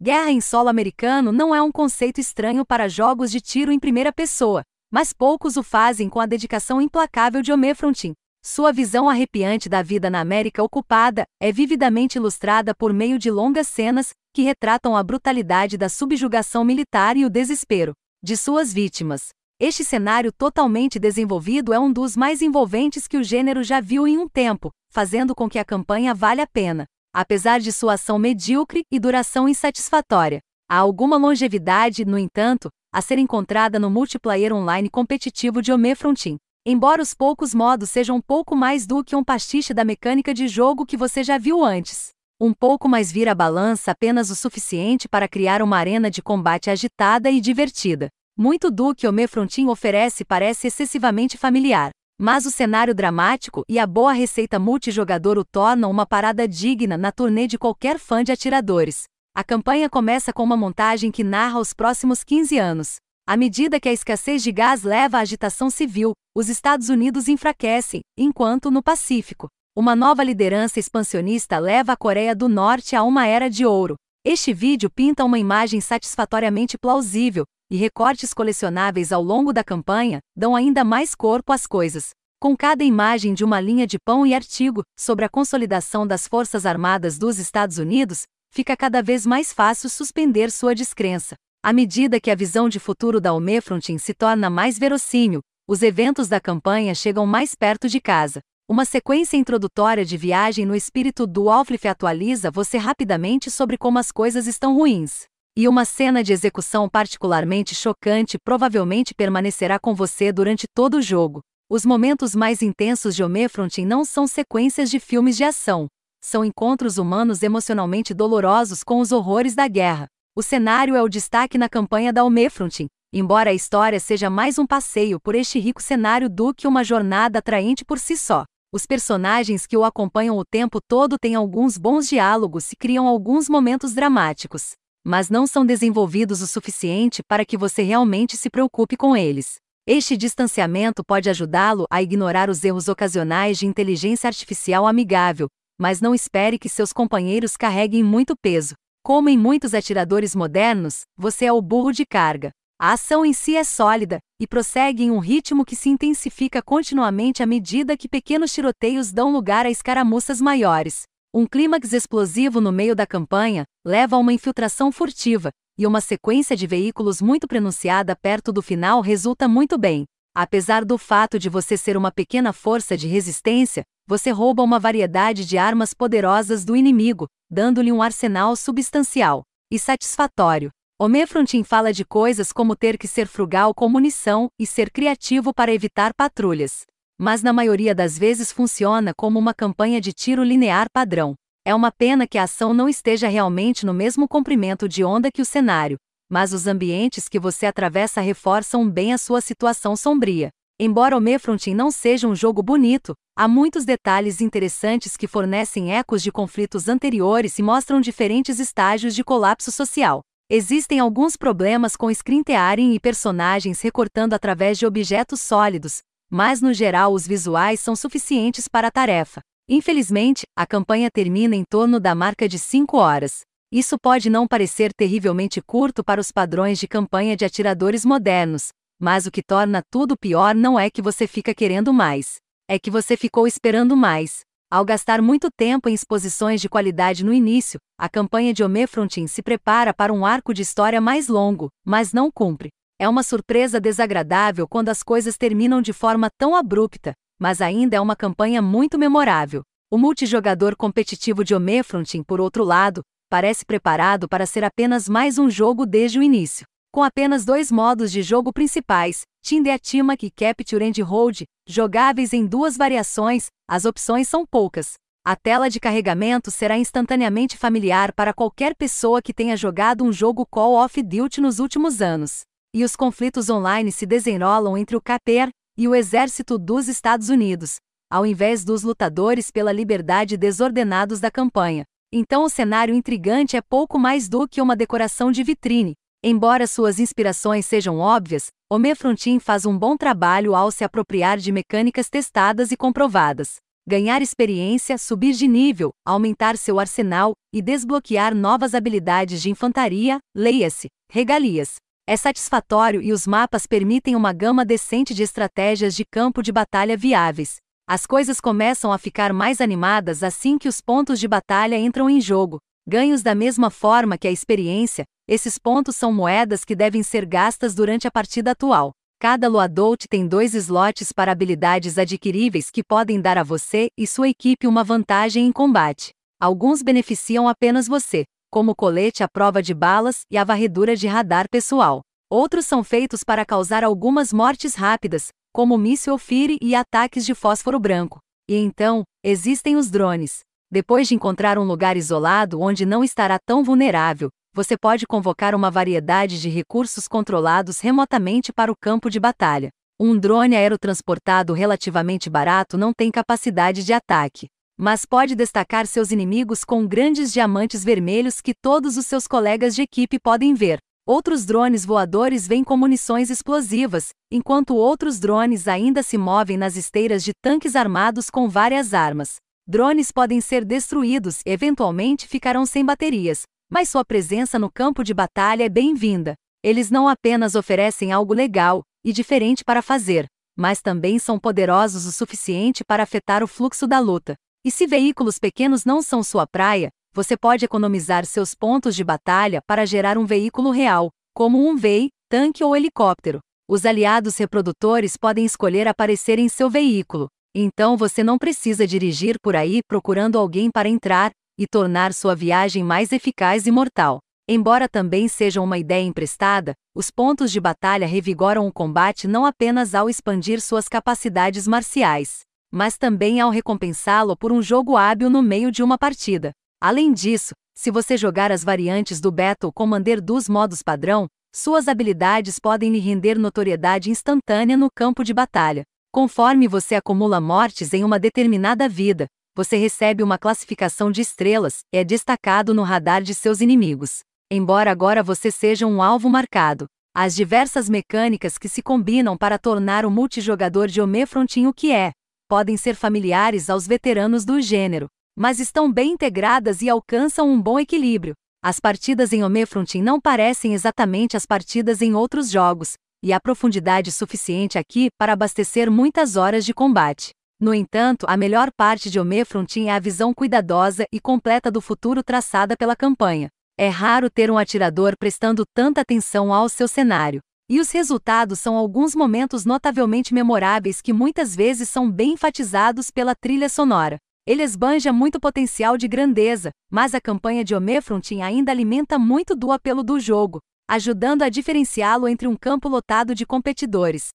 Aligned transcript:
Guerra 0.00 0.30
em 0.30 0.40
solo 0.40 0.68
americano 0.68 1.32
não 1.32 1.52
é 1.52 1.60
um 1.60 1.72
conceito 1.72 2.20
estranho 2.20 2.64
para 2.64 2.88
jogos 2.88 3.32
de 3.32 3.40
tiro 3.40 3.72
em 3.72 3.80
primeira 3.80 4.12
pessoa, 4.12 4.62
mas 4.92 5.12
poucos 5.12 5.56
o 5.56 5.62
fazem 5.64 6.08
com 6.08 6.20
a 6.20 6.26
dedicação 6.26 6.80
implacável 6.80 7.42
de 7.42 7.52
Homefrontin. 7.52 8.14
Sua 8.40 8.72
visão 8.72 9.08
arrepiante 9.08 9.68
da 9.68 9.82
vida 9.82 10.08
na 10.08 10.20
América 10.20 10.62
ocupada 10.62 11.24
é 11.42 11.50
vividamente 11.50 12.16
ilustrada 12.16 12.72
por 12.76 12.92
meio 12.92 13.18
de 13.18 13.28
longas 13.28 13.66
cenas 13.66 14.10
que 14.32 14.42
retratam 14.42 14.96
a 14.96 15.02
brutalidade 15.02 15.76
da 15.76 15.88
subjugação 15.88 16.62
militar 16.62 17.16
e 17.16 17.24
o 17.24 17.30
desespero 17.30 17.92
de 18.22 18.36
suas 18.36 18.72
vítimas. 18.72 19.30
Este 19.58 19.82
cenário 19.82 20.30
totalmente 20.30 21.00
desenvolvido 21.00 21.72
é 21.72 21.78
um 21.80 21.92
dos 21.92 22.16
mais 22.16 22.40
envolventes 22.40 23.08
que 23.08 23.16
o 23.16 23.24
gênero 23.24 23.64
já 23.64 23.80
viu 23.80 24.06
em 24.06 24.16
um 24.16 24.28
tempo, 24.28 24.70
fazendo 24.92 25.34
com 25.34 25.48
que 25.48 25.58
a 25.58 25.64
campanha 25.64 26.14
valha 26.14 26.44
a 26.44 26.46
pena. 26.46 26.86
Apesar 27.20 27.58
de 27.58 27.72
sua 27.72 27.94
ação 27.94 28.16
medíocre 28.16 28.84
e 28.92 29.00
duração 29.00 29.48
insatisfatória, 29.48 30.38
há 30.70 30.76
alguma 30.76 31.16
longevidade, 31.16 32.04
no 32.04 32.16
entanto, 32.16 32.70
a 32.94 33.02
ser 33.02 33.18
encontrada 33.18 33.76
no 33.76 33.90
multiplayer 33.90 34.52
online 34.52 34.88
competitivo 34.88 35.60
de 35.60 35.72
Homefrontin. 35.72 36.36
Embora 36.64 37.02
os 37.02 37.14
poucos 37.14 37.52
modos 37.52 37.90
sejam 37.90 38.18
um 38.18 38.20
pouco 38.20 38.54
mais 38.54 38.86
do 38.86 39.02
que 39.02 39.16
um 39.16 39.24
pastiche 39.24 39.74
da 39.74 39.84
mecânica 39.84 40.32
de 40.32 40.46
jogo 40.46 40.86
que 40.86 40.96
você 40.96 41.24
já 41.24 41.38
viu 41.38 41.64
antes. 41.64 42.10
Um 42.40 42.54
pouco 42.54 42.88
mais 42.88 43.10
vira 43.10 43.32
a 43.32 43.34
balança 43.34 43.90
apenas 43.90 44.30
o 44.30 44.36
suficiente 44.36 45.08
para 45.08 45.26
criar 45.26 45.60
uma 45.60 45.76
arena 45.76 46.08
de 46.08 46.22
combate 46.22 46.70
agitada 46.70 47.28
e 47.28 47.40
divertida. 47.40 48.10
Muito 48.36 48.70
do 48.70 48.94
que 48.94 49.08
Homefrontin 49.08 49.66
oferece 49.66 50.24
parece 50.24 50.68
excessivamente 50.68 51.36
familiar. 51.36 51.90
Mas 52.20 52.44
o 52.44 52.50
cenário 52.50 52.92
dramático 52.92 53.62
e 53.68 53.78
a 53.78 53.86
boa 53.86 54.12
receita 54.12 54.58
multijogador 54.58 55.38
o 55.38 55.44
tornam 55.44 55.88
uma 55.88 56.04
parada 56.04 56.48
digna 56.48 56.98
na 56.98 57.12
turnê 57.12 57.46
de 57.46 57.56
qualquer 57.56 57.96
fã 57.96 58.24
de 58.24 58.32
atiradores. 58.32 59.04
A 59.32 59.44
campanha 59.44 59.88
começa 59.88 60.32
com 60.32 60.42
uma 60.42 60.56
montagem 60.56 61.12
que 61.12 61.22
narra 61.22 61.60
os 61.60 61.72
próximos 61.72 62.24
15 62.24 62.58
anos. 62.58 62.96
À 63.24 63.36
medida 63.36 63.78
que 63.78 63.88
a 63.88 63.92
escassez 63.92 64.42
de 64.42 64.50
gás 64.50 64.82
leva 64.82 65.18
à 65.18 65.20
agitação 65.20 65.70
civil, 65.70 66.10
os 66.34 66.48
Estados 66.48 66.88
Unidos 66.88 67.28
enfraquecem, 67.28 68.00
enquanto 68.16 68.68
no 68.68 68.82
Pacífico, 68.82 69.46
uma 69.76 69.94
nova 69.94 70.24
liderança 70.24 70.80
expansionista 70.80 71.56
leva 71.60 71.92
a 71.92 71.96
Coreia 71.96 72.34
do 72.34 72.48
Norte 72.48 72.96
a 72.96 73.04
uma 73.04 73.28
era 73.28 73.48
de 73.48 73.64
ouro. 73.64 73.94
Este 74.24 74.52
vídeo 74.52 74.90
pinta 74.90 75.24
uma 75.24 75.38
imagem 75.38 75.80
satisfatoriamente 75.80 76.76
plausível, 76.76 77.44
e 77.70 77.76
recortes 77.76 78.32
colecionáveis 78.32 79.12
ao 79.12 79.22
longo 79.22 79.52
da 79.52 79.62
campanha 79.62 80.20
dão 80.36 80.56
ainda 80.56 80.84
mais 80.84 81.14
corpo 81.14 81.52
às 81.52 81.66
coisas. 81.66 82.10
Com 82.40 82.56
cada 82.56 82.84
imagem 82.84 83.34
de 83.34 83.44
uma 83.44 83.60
linha 83.60 83.86
de 83.86 83.98
pão 83.98 84.26
e 84.26 84.32
artigo 84.32 84.82
sobre 84.98 85.24
a 85.24 85.28
consolidação 85.28 86.06
das 86.06 86.26
Forças 86.26 86.64
Armadas 86.64 87.18
dos 87.18 87.38
Estados 87.38 87.78
Unidos, 87.78 88.22
fica 88.50 88.76
cada 88.76 89.02
vez 89.02 89.26
mais 89.26 89.52
fácil 89.52 89.90
suspender 89.90 90.50
sua 90.50 90.74
descrença. 90.74 91.34
À 91.62 91.72
medida 91.72 92.20
que 92.20 92.30
a 92.30 92.36
visão 92.36 92.68
de 92.68 92.78
futuro 92.78 93.20
da 93.20 93.32
Homefrontin 93.32 93.98
se 93.98 94.14
torna 94.14 94.48
mais 94.48 94.78
verossímil, 94.78 95.40
os 95.66 95.82
eventos 95.82 96.28
da 96.28 96.40
campanha 96.40 96.94
chegam 96.94 97.26
mais 97.26 97.54
perto 97.54 97.88
de 97.88 98.00
casa. 98.00 98.40
Uma 98.68 98.84
sequência 98.84 99.36
introdutória 99.36 100.04
de 100.04 100.16
viagem 100.16 100.64
no 100.64 100.76
espírito 100.76 101.26
do 101.26 101.50
Alflif 101.50 101.88
atualiza 101.88 102.50
você 102.50 102.78
rapidamente 102.78 103.50
sobre 103.50 103.76
como 103.76 103.98
as 103.98 104.12
coisas 104.12 104.46
estão 104.46 104.76
ruins. 104.76 105.26
E 105.60 105.66
uma 105.66 105.84
cena 105.84 106.22
de 106.22 106.32
execução 106.32 106.88
particularmente 106.88 107.74
chocante 107.74 108.38
provavelmente 108.38 109.12
permanecerá 109.12 109.76
com 109.76 109.92
você 109.92 110.30
durante 110.30 110.68
todo 110.72 110.98
o 110.98 111.02
jogo. 111.02 111.40
Os 111.68 111.84
momentos 111.84 112.32
mais 112.32 112.62
intensos 112.62 113.12
de 113.16 113.24
Homefrontin 113.24 113.84
não 113.84 114.04
são 114.04 114.24
sequências 114.28 114.88
de 114.88 115.00
filmes 115.00 115.36
de 115.36 115.42
ação. 115.42 115.88
São 116.22 116.44
encontros 116.44 116.96
humanos 116.96 117.42
emocionalmente 117.42 118.14
dolorosos 118.14 118.84
com 118.84 119.00
os 119.00 119.10
horrores 119.10 119.56
da 119.56 119.66
guerra. 119.66 120.06
O 120.36 120.44
cenário 120.44 120.94
é 120.94 121.02
o 121.02 121.08
destaque 121.08 121.58
na 121.58 121.68
campanha 121.68 122.12
da 122.12 122.22
Homefrontin, 122.22 122.86
embora 123.12 123.50
a 123.50 123.52
história 123.52 123.98
seja 123.98 124.30
mais 124.30 124.60
um 124.60 124.64
passeio 124.64 125.18
por 125.18 125.34
este 125.34 125.58
rico 125.58 125.82
cenário 125.82 126.30
do 126.30 126.54
que 126.54 126.68
uma 126.68 126.84
jornada 126.84 127.40
atraente 127.40 127.84
por 127.84 127.98
si 127.98 128.16
só. 128.16 128.44
Os 128.72 128.86
personagens 128.86 129.66
que 129.66 129.76
o 129.76 129.82
acompanham 129.82 130.38
o 130.38 130.44
tempo 130.44 130.78
todo 130.80 131.18
têm 131.20 131.34
alguns 131.34 131.76
bons 131.76 132.08
diálogos 132.08 132.70
e 132.70 132.76
criam 132.76 133.08
alguns 133.08 133.48
momentos 133.48 133.92
dramáticos 133.92 134.76
mas 135.08 135.30
não 135.30 135.46
são 135.46 135.64
desenvolvidos 135.64 136.42
o 136.42 136.46
suficiente 136.46 137.22
para 137.26 137.42
que 137.42 137.56
você 137.56 137.82
realmente 137.82 138.36
se 138.36 138.50
preocupe 138.50 138.94
com 138.94 139.16
eles. 139.16 139.56
Este 139.86 140.18
distanciamento 140.18 141.02
pode 141.02 141.30
ajudá-lo 141.30 141.86
a 141.90 142.02
ignorar 142.02 142.50
os 142.50 142.62
erros 142.62 142.88
ocasionais 142.88 143.58
de 143.58 143.66
inteligência 143.66 144.28
artificial 144.28 144.86
amigável, 144.86 145.48
mas 145.80 146.02
não 146.02 146.14
espere 146.14 146.58
que 146.58 146.68
seus 146.68 146.92
companheiros 146.92 147.56
carreguem 147.56 148.04
muito 148.04 148.34
peso. 148.36 148.74
Como 149.02 149.30
em 149.30 149.38
muitos 149.38 149.72
atiradores 149.72 150.36
modernos, 150.36 151.04
você 151.16 151.46
é 151.46 151.52
o 151.54 151.62
burro 151.62 151.90
de 151.90 152.04
carga. 152.04 152.50
A 152.78 152.92
ação 152.92 153.24
em 153.24 153.32
si 153.32 153.56
é 153.56 153.64
sólida 153.64 154.18
e 154.38 154.46
prossegue 154.46 155.04
em 155.04 155.10
um 155.10 155.20
ritmo 155.20 155.64
que 155.64 155.74
se 155.74 155.88
intensifica 155.88 156.60
continuamente 156.60 157.42
à 157.42 157.46
medida 157.46 157.96
que 157.96 158.10
pequenos 158.10 158.52
tiroteios 158.52 159.10
dão 159.10 159.32
lugar 159.32 159.64
a 159.64 159.70
escaramuças 159.70 160.38
maiores. 160.38 161.04
Um 161.34 161.46
clímax 161.46 161.92
explosivo 161.92 162.58
no 162.58 162.72
meio 162.72 162.96
da 162.96 163.06
campanha 163.06 163.64
leva 163.86 164.16
a 164.16 164.18
uma 164.18 164.32
infiltração 164.32 164.90
furtiva, 164.90 165.50
e 165.76 165.86
uma 165.86 166.00
sequência 166.00 166.56
de 166.56 166.66
veículos 166.66 167.20
muito 167.20 167.46
pronunciada 167.46 168.16
perto 168.16 168.50
do 168.50 168.62
final 168.62 169.02
resulta 169.02 169.46
muito 169.46 169.76
bem. 169.76 170.06
Apesar 170.34 170.86
do 170.86 170.96
fato 170.96 171.38
de 171.38 171.50
você 171.50 171.76
ser 171.76 171.98
uma 171.98 172.10
pequena 172.10 172.50
força 172.50 172.96
de 172.96 173.06
resistência, 173.06 173.82
você 174.06 174.30
rouba 174.30 174.62
uma 174.62 174.78
variedade 174.78 175.44
de 175.44 175.58
armas 175.58 175.92
poderosas 175.92 176.64
do 176.64 176.74
inimigo, 176.74 177.26
dando-lhe 177.50 177.92
um 177.92 178.00
arsenal 178.00 178.56
substancial 178.56 179.42
e 179.70 179.78
satisfatório. 179.78 180.70
Homefrontin 180.98 181.62
fala 181.62 181.92
de 181.92 182.06
coisas 182.06 182.52
como 182.52 182.74
ter 182.74 182.96
que 182.96 183.06
ser 183.06 183.26
frugal 183.26 183.74
com 183.74 183.86
munição 183.86 184.48
e 184.58 184.66
ser 184.66 184.90
criativo 184.90 185.52
para 185.52 185.74
evitar 185.74 186.14
patrulhas 186.14 186.86
mas 187.18 187.42
na 187.42 187.52
maioria 187.52 187.94
das 187.94 188.16
vezes 188.16 188.52
funciona 188.52 189.12
como 189.12 189.38
uma 189.38 189.52
campanha 189.52 190.00
de 190.00 190.12
tiro 190.12 190.44
linear 190.44 190.86
padrão. 190.92 191.34
É 191.64 191.74
uma 191.74 191.90
pena 191.90 192.26
que 192.26 192.38
a 192.38 192.44
ação 192.44 192.72
não 192.72 192.88
esteja 192.88 193.28
realmente 193.28 193.84
no 193.84 193.92
mesmo 193.92 194.28
comprimento 194.28 194.88
de 194.88 195.04
onda 195.04 195.30
que 195.30 195.42
o 195.42 195.44
cenário, 195.44 195.98
mas 196.30 196.52
os 196.52 196.66
ambientes 196.66 197.28
que 197.28 197.38
você 197.38 197.66
atravessa 197.66 198.20
reforçam 198.20 198.88
bem 198.88 199.12
a 199.12 199.18
sua 199.18 199.40
situação 199.40 199.96
sombria. 199.96 200.50
Embora 200.80 201.16
o 201.16 201.20
Mefrontin 201.20 201.74
não 201.74 201.90
seja 201.90 202.28
um 202.28 202.36
jogo 202.36 202.62
bonito, 202.62 203.12
há 203.36 203.48
muitos 203.48 203.84
detalhes 203.84 204.40
interessantes 204.40 205.16
que 205.16 205.26
fornecem 205.26 205.92
ecos 205.92 206.22
de 206.22 206.30
conflitos 206.30 206.88
anteriores 206.88 207.58
e 207.58 207.62
mostram 207.62 208.00
diferentes 208.00 208.60
estágios 208.60 209.12
de 209.12 209.24
colapso 209.24 209.72
social. 209.72 210.20
Existem 210.48 211.00
alguns 211.00 211.36
problemas 211.36 211.96
com 211.96 212.14
screen 212.14 212.42
tearing 212.42 212.94
e 212.94 213.00
personagens 213.00 213.80
recortando 213.80 214.34
através 214.34 214.78
de 214.78 214.86
objetos 214.86 215.40
sólidos, 215.40 215.98
mas 216.30 216.60
no 216.60 216.72
geral 216.72 217.12
os 217.12 217.26
visuais 217.26 217.80
são 217.80 217.96
suficientes 217.96 218.68
para 218.68 218.88
a 218.88 218.90
tarefa. 218.90 219.40
Infelizmente, 219.68 220.42
a 220.56 220.66
campanha 220.66 221.10
termina 221.10 221.54
em 221.54 221.64
torno 221.64 222.00
da 222.00 222.14
marca 222.14 222.48
de 222.48 222.58
5 222.58 222.96
horas. 222.96 223.40
Isso 223.70 223.98
pode 223.98 224.30
não 224.30 224.46
parecer 224.46 224.92
terrivelmente 224.94 225.60
curto 225.60 226.02
para 226.02 226.20
os 226.20 226.32
padrões 226.32 226.78
de 226.78 226.88
campanha 226.88 227.36
de 227.36 227.44
atiradores 227.44 228.04
modernos, 228.04 228.68
mas 228.98 229.26
o 229.26 229.30
que 229.30 229.42
torna 229.42 229.82
tudo 229.90 230.16
pior 230.18 230.54
não 230.54 230.78
é 230.78 230.88
que 230.88 231.02
você 231.02 231.26
fica 231.26 231.54
querendo 231.54 231.92
mais, 231.92 232.36
é 232.66 232.78
que 232.78 232.90
você 232.90 233.16
ficou 233.16 233.46
esperando 233.46 233.96
mais. 233.96 234.40
Ao 234.70 234.84
gastar 234.84 235.22
muito 235.22 235.48
tempo 235.54 235.88
em 235.88 235.94
exposições 235.94 236.60
de 236.60 236.68
qualidade 236.68 237.24
no 237.24 237.32
início, 237.32 237.78
a 237.98 238.08
campanha 238.08 238.52
de 238.52 238.62
Homefrontin 238.62 239.26
se 239.26 239.42
prepara 239.42 239.94
para 239.94 240.12
um 240.12 240.26
arco 240.26 240.52
de 240.52 240.62
história 240.62 241.00
mais 241.00 241.28
longo, 241.28 241.68
mas 241.86 242.12
não 242.12 242.30
cumpre. 242.30 242.68
É 243.00 243.08
uma 243.08 243.22
surpresa 243.22 243.80
desagradável 243.80 244.66
quando 244.66 244.88
as 244.88 245.04
coisas 245.04 245.36
terminam 245.36 245.80
de 245.80 245.92
forma 245.92 246.28
tão 246.36 246.56
abrupta, 246.56 247.12
mas 247.38 247.60
ainda 247.60 247.96
é 247.96 248.00
uma 248.00 248.16
campanha 248.16 248.60
muito 248.60 248.98
memorável. 248.98 249.62
O 249.88 249.96
multijogador 249.96 250.74
competitivo 250.76 251.44
de 251.44 251.54
Homefrontin, 251.54 252.24
por 252.24 252.40
outro 252.40 252.64
lado, 252.64 253.02
parece 253.30 253.64
preparado 253.64 254.28
para 254.28 254.46
ser 254.46 254.64
apenas 254.64 255.08
mais 255.08 255.38
um 255.38 255.48
jogo 255.48 255.86
desde 255.86 256.18
o 256.18 256.24
início. 256.24 256.66
Com 256.92 257.04
apenas 257.04 257.44
dois 257.44 257.70
modos 257.70 258.10
de 258.10 258.20
jogo 258.20 258.52
principais, 258.52 259.22
Tindeatima 259.44 260.14
e 260.20 260.28
Capture 260.28 260.84
and 260.84 261.04
Hold, 261.04 261.42
jogáveis 261.68 262.32
em 262.32 262.44
duas 262.44 262.76
variações, 262.76 263.46
as 263.70 263.84
opções 263.84 264.28
são 264.28 264.44
poucas. 264.44 264.94
A 265.24 265.36
tela 265.36 265.70
de 265.70 265.78
carregamento 265.78 266.50
será 266.50 266.76
instantaneamente 266.76 267.56
familiar 267.56 268.12
para 268.12 268.34
qualquer 268.34 268.74
pessoa 268.74 269.22
que 269.22 269.32
tenha 269.32 269.56
jogado 269.56 270.02
um 270.02 270.12
jogo 270.12 270.44
Call 270.44 270.84
of 270.84 271.00
Duty 271.00 271.40
nos 271.40 271.60
últimos 271.60 272.02
anos 272.02 272.42
e 272.78 272.84
os 272.84 272.94
conflitos 272.94 273.50
online 273.50 273.90
se 273.90 274.06
desenrolam 274.06 274.78
entre 274.78 274.94
o 274.94 275.00
KPER 275.00 275.48
e 275.76 275.88
o 275.88 275.96
Exército 275.96 276.56
dos 276.56 276.86
Estados 276.86 277.28
Unidos, 277.28 277.78
ao 278.08 278.24
invés 278.24 278.64
dos 278.64 278.84
lutadores 278.84 279.50
pela 279.50 279.72
liberdade 279.72 280.36
desordenados 280.36 281.18
da 281.18 281.28
campanha. 281.28 281.82
Então 282.12 282.44
o 282.44 282.48
cenário 282.48 282.94
intrigante 282.94 283.56
é 283.56 283.60
pouco 283.60 283.98
mais 283.98 284.28
do 284.28 284.46
que 284.46 284.62
uma 284.62 284.76
decoração 284.76 285.32
de 285.32 285.42
vitrine. 285.42 285.94
Embora 286.22 286.68
suas 286.68 287.00
inspirações 287.00 287.66
sejam 287.66 287.98
óbvias, 287.98 288.46
Homefrontin 288.70 289.40
faz 289.40 289.66
um 289.66 289.76
bom 289.76 289.96
trabalho 289.96 290.54
ao 290.54 290.70
se 290.70 290.84
apropriar 290.84 291.36
de 291.36 291.50
mecânicas 291.50 292.08
testadas 292.08 292.70
e 292.70 292.76
comprovadas. 292.76 293.56
ganhar 293.88 294.20
experiência, 294.20 294.98
subir 294.98 295.32
de 295.32 295.48
nível, 295.48 295.90
aumentar 296.06 296.58
seu 296.58 296.78
arsenal 296.78 297.32
e 297.52 297.62
desbloquear 297.62 298.34
novas 298.34 298.74
habilidades 298.74 299.40
de 299.40 299.50
infantaria, 299.50 300.18
leia-se, 300.36 300.88
regalias. 301.10 301.76
É 302.10 302.16
satisfatório 302.16 303.02
e 303.02 303.12
os 303.12 303.26
mapas 303.26 303.66
permitem 303.66 304.16
uma 304.16 304.32
gama 304.32 304.64
decente 304.64 305.12
de 305.12 305.22
estratégias 305.22 305.94
de 305.94 306.06
campo 306.06 306.42
de 306.42 306.50
batalha 306.50 306.96
viáveis. 306.96 307.56
As 307.86 308.06
coisas 308.06 308.40
começam 308.40 308.90
a 308.90 308.96
ficar 308.96 309.30
mais 309.30 309.60
animadas 309.60 310.22
assim 310.22 310.56
que 310.56 310.70
os 310.70 310.80
pontos 310.80 311.20
de 311.20 311.28
batalha 311.28 311.76
entram 311.76 312.08
em 312.08 312.18
jogo. 312.18 312.60
Ganhos 312.88 313.22
da 313.22 313.34
mesma 313.34 313.68
forma 313.68 314.16
que 314.16 314.26
a 314.26 314.30
experiência, 314.30 315.04
esses 315.28 315.58
pontos 315.58 315.96
são 315.96 316.10
moedas 316.10 316.64
que 316.64 316.74
devem 316.74 317.02
ser 317.02 317.26
gastas 317.26 317.74
durante 317.74 318.08
a 318.08 318.10
partida 318.10 318.52
atual. 318.52 318.92
Cada 319.20 319.46
Loadout 319.46 320.08
tem 320.08 320.26
dois 320.26 320.54
slots 320.54 321.12
para 321.12 321.30
habilidades 321.30 321.98
adquiríveis 321.98 322.70
que 322.70 322.82
podem 322.82 323.20
dar 323.20 323.36
a 323.36 323.42
você 323.42 323.88
e 323.98 324.06
sua 324.06 324.30
equipe 324.30 324.66
uma 324.66 324.82
vantagem 324.82 325.44
em 325.44 325.52
combate. 325.52 326.12
Alguns 326.40 326.82
beneficiam 326.82 327.46
apenas 327.46 327.86
você, 327.86 328.24
como 328.50 328.72
o 328.72 328.74
colete 328.74 329.22
à 329.22 329.28
prova 329.28 329.62
de 329.62 329.74
balas 329.74 330.22
e 330.30 330.38
a 330.38 330.44
varredura 330.44 330.96
de 330.96 331.06
radar 331.06 331.46
pessoal. 331.50 332.00
Outros 332.30 332.66
são 332.66 332.82
feitos 332.82 333.22
para 333.22 333.44
causar 333.44 333.84
algumas 333.84 334.32
mortes 334.32 334.74
rápidas, 334.74 335.28
como 335.52 335.78
míssil 335.78 336.18
Fire 336.18 336.58
e 336.60 336.74
ataques 336.74 337.24
de 337.24 337.34
fósforo 337.34 337.78
branco. 337.78 338.18
E 338.48 338.56
então, 338.56 339.04
existem 339.22 339.76
os 339.76 339.90
drones. 339.90 340.40
Depois 340.70 341.08
de 341.08 341.14
encontrar 341.14 341.58
um 341.58 341.64
lugar 341.64 341.96
isolado 341.96 342.60
onde 342.60 342.84
não 342.84 343.02
estará 343.02 343.38
tão 343.38 343.64
vulnerável, 343.64 344.28
você 344.52 344.76
pode 344.76 345.06
convocar 345.06 345.54
uma 345.54 345.70
variedade 345.70 346.40
de 346.40 346.48
recursos 346.48 347.06
controlados 347.06 347.80
remotamente 347.80 348.52
para 348.52 348.72
o 348.72 348.76
campo 348.76 349.08
de 349.08 349.20
batalha. 349.20 349.70
Um 350.00 350.18
drone 350.18 350.54
aerotransportado 350.54 351.52
relativamente 351.52 352.30
barato 352.30 352.76
não 352.76 352.92
tem 352.92 353.10
capacidade 353.10 353.82
de 353.82 353.92
ataque, 353.92 354.46
mas 354.78 355.04
pode 355.04 355.34
destacar 355.34 355.88
seus 355.88 356.12
inimigos 356.12 356.62
com 356.62 356.86
grandes 356.86 357.32
diamantes 357.32 357.82
vermelhos 357.82 358.40
que 358.40 358.54
todos 358.54 358.96
os 358.96 359.06
seus 359.06 359.26
colegas 359.26 359.74
de 359.74 359.82
equipe 359.82 360.20
podem 360.20 360.54
ver. 360.54 360.78
Outros 361.04 361.44
drones 361.44 361.84
voadores 361.84 362.46
vêm 362.46 362.62
com 362.62 362.76
munições 362.76 363.28
explosivas, 363.28 364.10
enquanto 364.30 364.76
outros 364.76 365.18
drones 365.18 365.66
ainda 365.66 366.02
se 366.02 366.16
movem 366.16 366.56
nas 366.56 366.76
esteiras 366.76 367.24
de 367.24 367.32
tanques 367.42 367.74
armados 367.74 368.30
com 368.30 368.48
várias 368.48 368.94
armas. 368.94 369.36
Drones 369.66 370.12
podem 370.12 370.40
ser 370.40 370.64
destruídos 370.64 371.40
e 371.44 371.50
eventualmente 371.50 372.28
ficarão 372.28 372.64
sem 372.64 372.84
baterias, 372.84 373.42
mas 373.68 373.88
sua 373.88 374.04
presença 374.04 374.58
no 374.58 374.70
campo 374.70 375.02
de 375.02 375.12
batalha 375.12 375.64
é 375.64 375.68
bem-vinda. 375.68 376.34
Eles 376.62 376.90
não 376.90 377.08
apenas 377.08 377.54
oferecem 377.54 378.12
algo 378.12 378.32
legal 378.32 378.82
e 379.04 379.12
diferente 379.12 379.64
para 379.64 379.82
fazer, 379.82 380.26
mas 380.56 380.80
também 380.80 381.18
são 381.18 381.38
poderosos 381.38 382.04
o 382.06 382.12
suficiente 382.12 382.84
para 382.84 383.02
afetar 383.02 383.42
o 383.42 383.48
fluxo 383.48 383.86
da 383.86 383.98
luta. 383.98 384.34
E 384.68 384.70
se 384.70 384.86
veículos 384.86 385.38
pequenos 385.38 385.86
não 385.86 386.02
são 386.02 386.22
sua 386.22 386.46
praia, 386.46 386.90
você 387.14 387.38
pode 387.38 387.64
economizar 387.64 388.26
seus 388.26 388.54
pontos 388.54 388.94
de 388.94 389.02
batalha 389.02 389.62
para 389.66 389.86
gerar 389.86 390.18
um 390.18 390.26
veículo 390.26 390.70
real, 390.70 391.08
como 391.34 391.66
um 391.66 391.74
VEI, 391.74 392.10
tanque 392.28 392.62
ou 392.62 392.76
helicóptero. 392.76 393.38
Os 393.66 393.86
aliados 393.86 394.36
reprodutores 394.36 395.16
podem 395.16 395.46
escolher 395.46 395.88
aparecer 395.88 396.38
em 396.38 396.50
seu 396.50 396.68
veículo, 396.68 397.28
então 397.56 397.96
você 397.96 398.22
não 398.22 398.36
precisa 398.36 398.86
dirigir 398.86 399.36
por 399.42 399.56
aí 399.56 399.80
procurando 399.88 400.36
alguém 400.38 400.70
para 400.70 400.86
entrar, 400.86 401.30
e 401.58 401.66
tornar 401.66 402.12
sua 402.12 402.36
viagem 402.36 402.84
mais 402.84 403.10
eficaz 403.10 403.66
e 403.66 403.70
mortal. 403.70 404.18
Embora 404.46 404.86
também 404.86 405.28
seja 405.28 405.62
uma 405.62 405.78
ideia 405.78 406.04
emprestada, 406.04 406.74
os 406.94 407.10
pontos 407.10 407.50
de 407.50 407.58
batalha 407.58 408.06
revigoram 408.06 408.66
o 408.66 408.72
combate 408.72 409.26
não 409.26 409.46
apenas 409.46 409.94
ao 409.94 410.10
expandir 410.10 410.60
suas 410.60 410.88
capacidades 410.88 411.66
marciais, 411.66 412.40
mas 412.70 412.96
também 412.96 413.40
ao 413.40 413.50
recompensá-lo 413.50 414.36
por 414.36 414.52
um 414.52 414.62
jogo 414.62 414.96
hábil 414.96 415.30
no 415.30 415.42
meio 415.42 415.70
de 415.72 415.82
uma 415.82 415.98
partida. 415.98 416.52
Além 416.80 417.12
disso, 417.12 417.54
se 417.74 417.90
você 417.90 418.16
jogar 418.16 418.52
as 418.52 418.62
variantes 418.62 419.20
do 419.20 419.30
Battle 419.30 419.72
Commander 419.72 420.20
dos 420.20 420.48
modos 420.48 420.82
padrão, 420.82 421.26
suas 421.54 421.88
habilidades 421.88 422.58
podem 422.58 422.92
lhe 422.92 422.98
render 422.98 423.38
notoriedade 423.38 424.10
instantânea 424.10 424.76
no 424.76 424.88
campo 424.94 425.24
de 425.24 425.32
batalha. 425.32 425.82
Conforme 426.12 426.68
você 426.68 426.94
acumula 426.94 427.40
mortes 427.40 427.92
em 427.94 428.04
uma 428.04 428.18
determinada 428.18 428.88
vida, 428.88 429.26
você 429.54 429.76
recebe 429.76 430.22
uma 430.22 430.38
classificação 430.38 431.10
de 431.10 431.20
estrelas 431.20 431.80
e 431.92 431.98
é 431.98 432.04
destacado 432.04 432.72
no 432.72 432.82
radar 432.82 433.22
de 433.22 433.34
seus 433.34 433.60
inimigos. 433.60 434.20
Embora 434.50 434.90
agora 434.90 435.22
você 435.22 435.50
seja 435.50 435.86
um 435.86 436.02
alvo 436.02 436.30
marcado, 436.30 436.86
as 437.14 437.34
diversas 437.34 437.88
mecânicas 437.88 438.56
que 438.56 438.68
se 438.68 438.82
combinam 438.82 439.36
para 439.36 439.58
tornar 439.58 440.06
o 440.06 440.10
multijogador 440.10 440.86
de 440.86 441.00
Homefrontin 441.00 441.66
o 441.66 441.74
que 441.74 441.92
é, 441.92 442.12
podem 442.48 442.76
ser 442.78 442.94
familiares 442.94 443.68
aos 443.68 443.86
veteranos 443.86 444.44
do 444.44 444.60
gênero, 444.60 445.06
mas 445.36 445.60
estão 445.60 445.92
bem 445.92 446.12
integradas 446.12 446.80
e 446.80 446.88
alcançam 446.88 447.48
um 447.48 447.60
bom 447.60 447.78
equilíbrio. 447.78 448.34
As 448.64 448.80
partidas 448.80 449.32
em 449.32 449.44
Homefrontin 449.44 450.02
não 450.02 450.20
parecem 450.20 450.74
exatamente 450.74 451.36
as 451.36 451.46
partidas 451.46 452.02
em 452.02 452.14
outros 452.14 452.50
jogos, 452.50 452.94
e 453.22 453.32
há 453.32 453.38
profundidade 453.38 454.10
suficiente 454.10 454.78
aqui 454.78 455.08
para 455.18 455.34
abastecer 455.34 455.90
muitas 455.90 456.36
horas 456.36 456.64
de 456.64 456.72
combate. 456.72 457.30
No 457.60 457.74
entanto, 457.74 458.24
a 458.28 458.36
melhor 458.36 458.70
parte 458.76 459.10
de 459.10 459.20
Homefrontin 459.20 459.86
é 459.86 459.92
a 459.92 459.98
visão 459.98 460.32
cuidadosa 460.32 461.04
e 461.12 461.20
completa 461.20 461.70
do 461.70 461.80
futuro 461.80 462.22
traçada 462.22 462.76
pela 462.76 462.96
campanha. 462.96 463.48
É 463.76 463.88
raro 463.88 464.30
ter 464.30 464.50
um 464.50 464.58
atirador 464.58 465.16
prestando 465.18 465.64
tanta 465.74 466.00
atenção 466.00 466.52
ao 466.52 466.68
seu 466.68 466.88
cenário. 466.88 467.40
E 467.70 467.80
os 467.80 467.90
resultados 467.90 468.60
são 468.60 468.76
alguns 468.76 469.14
momentos 469.14 469.66
notavelmente 469.66 470.32
memoráveis 470.32 471.02
que 471.02 471.12
muitas 471.12 471.54
vezes 471.54 471.90
são 471.90 472.10
bem 472.10 472.32
enfatizados 472.32 473.10
pela 473.10 473.34
trilha 473.34 473.68
sonora. 473.68 474.16
Ele 474.46 474.62
esbanja 474.62 475.12
muito 475.12 475.38
potencial 475.38 475.98
de 475.98 476.08
grandeza, 476.08 476.70
mas 476.90 477.14
a 477.14 477.20
campanha 477.20 477.62
de 477.62 477.74
Homefrontin 477.74 478.40
ainda 478.40 478.72
alimenta 478.72 479.18
muito 479.18 479.54
do 479.54 479.70
apelo 479.70 480.02
do 480.02 480.18
jogo, 480.18 480.60
ajudando 480.88 481.42
a 481.42 481.50
diferenciá-lo 481.50 482.26
entre 482.26 482.48
um 482.48 482.56
campo 482.56 482.88
lotado 482.88 483.34
de 483.34 483.44
competidores 483.44 484.30